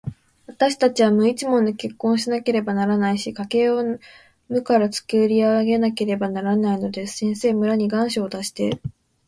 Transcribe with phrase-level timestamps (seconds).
[0.47, 3.83] わたしたちは無一文で結婚しなければならないし、家計を
[4.49, 7.17] 無からつくり上げなければならないのです。
[7.17, 8.81] 先生、村に願書を出して、